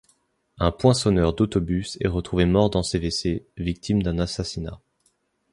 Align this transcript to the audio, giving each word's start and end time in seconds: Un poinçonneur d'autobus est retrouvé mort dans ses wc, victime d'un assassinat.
Un 0.57 0.71
poinçonneur 0.71 1.35
d'autobus 1.35 1.99
est 2.01 2.07
retrouvé 2.07 2.45
mort 2.47 2.71
dans 2.71 2.81
ses 2.81 2.97
wc, 2.97 3.43
victime 3.59 4.01
d'un 4.01 4.17
assassinat. 4.17 4.81